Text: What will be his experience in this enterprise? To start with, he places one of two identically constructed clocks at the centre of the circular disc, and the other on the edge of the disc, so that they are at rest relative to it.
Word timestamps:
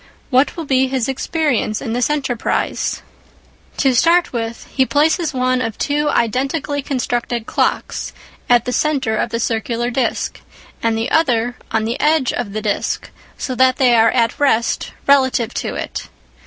What 0.31 0.57
will 0.57 0.65
be 0.65 0.87
his 0.87 1.07
experience 1.07 1.79
in 1.79 1.93
this 1.93 2.09
enterprise? 2.09 3.03
To 3.77 3.93
start 3.93 4.33
with, 4.33 4.65
he 4.73 4.83
places 4.83 5.31
one 5.31 5.61
of 5.61 5.77
two 5.77 6.09
identically 6.09 6.81
constructed 6.81 7.45
clocks 7.45 8.11
at 8.49 8.65
the 8.65 8.73
centre 8.73 9.15
of 9.15 9.29
the 9.29 9.39
circular 9.39 9.91
disc, 9.91 10.41
and 10.81 10.97
the 10.97 11.11
other 11.11 11.55
on 11.69 11.85
the 11.85 11.99
edge 11.99 12.33
of 12.33 12.51
the 12.53 12.63
disc, 12.63 13.11
so 13.37 13.53
that 13.53 13.75
they 13.77 13.93
are 13.93 14.09
at 14.09 14.39
rest 14.39 14.91
relative 15.05 15.53
to 15.53 15.75
it. 15.75 16.09